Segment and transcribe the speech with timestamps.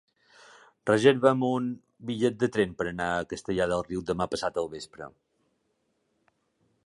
[0.89, 1.67] Reserva'm un
[2.11, 5.11] bitllet de tren per anar a Castellar del Riu demà passat al vespre.